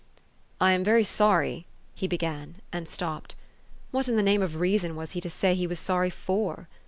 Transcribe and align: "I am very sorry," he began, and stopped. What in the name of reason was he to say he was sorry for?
"I 0.59 0.71
am 0.71 0.83
very 0.83 1.03
sorry," 1.03 1.67
he 1.93 2.07
began, 2.07 2.55
and 2.73 2.87
stopped. 2.87 3.35
What 3.91 4.09
in 4.09 4.15
the 4.15 4.23
name 4.23 4.41
of 4.41 4.55
reason 4.59 4.95
was 4.95 5.11
he 5.11 5.21
to 5.21 5.29
say 5.29 5.53
he 5.53 5.67
was 5.67 5.77
sorry 5.77 6.09
for? 6.09 6.67